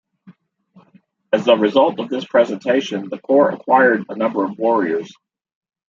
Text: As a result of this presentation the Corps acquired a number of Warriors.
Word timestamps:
As 1.31 1.47
a 1.47 1.55
result 1.55 1.99
of 1.99 2.09
this 2.09 2.25
presentation 2.25 3.07
the 3.07 3.19
Corps 3.19 3.51
acquired 3.51 4.05
a 4.09 4.15
number 4.15 4.43
of 4.43 4.57
Warriors. 4.57 5.13